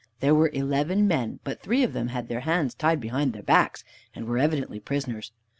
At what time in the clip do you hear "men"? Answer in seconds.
1.07-1.41